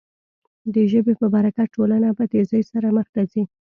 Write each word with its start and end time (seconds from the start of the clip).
د 0.73 0.75
ژبې 0.91 1.13
په 1.21 1.25
برکت 1.35 1.67
ټولنه 1.75 2.09
په 2.17 2.23
تېزۍ 2.31 2.61
سره 2.71 2.87
مخ 2.97 3.07
ته 3.15 3.21
ځي. 3.31 3.43